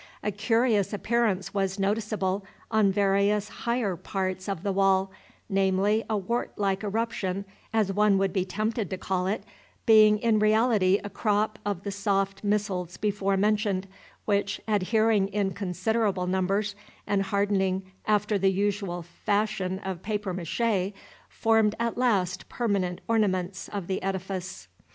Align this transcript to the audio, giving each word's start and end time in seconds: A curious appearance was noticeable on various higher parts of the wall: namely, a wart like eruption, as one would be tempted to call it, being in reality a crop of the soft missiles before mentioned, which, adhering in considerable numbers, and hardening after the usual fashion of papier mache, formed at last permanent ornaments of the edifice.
A 0.23 0.31
curious 0.31 0.93
appearance 0.93 1.53
was 1.53 1.77
noticeable 1.77 2.43
on 2.71 2.91
various 2.91 3.49
higher 3.49 3.95
parts 3.95 4.49
of 4.49 4.63
the 4.63 4.71
wall: 4.71 5.11
namely, 5.47 6.03
a 6.09 6.17
wart 6.17 6.57
like 6.57 6.83
eruption, 6.83 7.45
as 7.71 7.93
one 7.93 8.17
would 8.17 8.33
be 8.33 8.43
tempted 8.43 8.89
to 8.89 8.97
call 8.97 9.27
it, 9.27 9.43
being 9.85 10.17
in 10.17 10.39
reality 10.39 10.99
a 11.03 11.09
crop 11.11 11.59
of 11.63 11.83
the 11.83 11.91
soft 11.91 12.43
missiles 12.43 12.97
before 12.97 13.37
mentioned, 13.37 13.87
which, 14.25 14.59
adhering 14.67 15.27
in 15.27 15.51
considerable 15.53 16.25
numbers, 16.25 16.73
and 17.05 17.21
hardening 17.21 17.91
after 18.07 18.39
the 18.39 18.51
usual 18.51 19.03
fashion 19.03 19.77
of 19.85 20.01
papier 20.01 20.33
mache, 20.33 20.95
formed 21.29 21.75
at 21.79 21.95
last 21.95 22.49
permanent 22.49 23.01
ornaments 23.07 23.67
of 23.69 23.85
the 23.85 24.01
edifice. 24.01 24.67